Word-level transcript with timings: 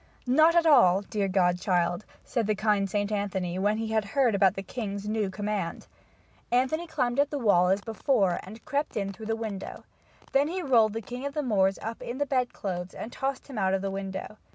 "Not 0.25 0.55
at 0.55 0.65
all, 0.65 1.01
dear 1.03 1.27
godchild," 1.27 2.05
said 2.25 2.47
the 2.47 2.55
kind 2.55 2.89
St. 2.89 3.11
Anthony 3.11 3.59
when 3.59 3.77
he 3.77 3.89
had 3.89 4.03
heard 4.03 4.33
about 4.33 4.55
the 4.55 4.63
king's 4.63 5.07
new 5.07 5.29
command. 5.29 5.85
Anthony 6.51 6.87
climbed 6.87 7.17
quietly 7.17 7.21
up 7.21 7.29
the 7.29 7.45
wall 7.45 7.67
as 7.67 7.81
before 7.81 8.39
and 8.41 8.65
crept 8.65 8.97
in 8.97 9.13
through 9.13 9.27
the 9.27 9.35
window. 9.35 9.83
Then 10.31 10.47
he 10.47 10.63
rolled 10.63 10.93
the 10.93 11.03
king 11.03 11.23
of 11.27 11.35
the 11.35 11.43
Moors 11.43 11.77
up 11.83 12.01
in 12.01 12.17
the 12.17 12.25
bedclothes 12.25 12.95
and 12.95 13.11
tossed 13.11 13.45
him 13.45 13.59
out 13.59 13.75
of 13.75 13.83
the 13.83 13.91
window. 13.91 14.37